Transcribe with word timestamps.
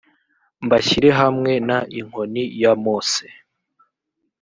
mbashyire 0.65 1.09
hamwe 1.19 1.51
n 1.67 1.69
inkoni 1.99 2.43
ya 2.61 2.71
mose 2.83 3.23